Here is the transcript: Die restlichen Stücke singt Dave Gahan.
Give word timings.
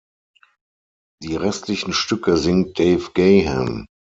Die 1.21 1.35
restlichen 1.35 1.93
Stücke 1.93 2.35
singt 2.35 2.79
Dave 2.79 3.11
Gahan. 3.13 3.85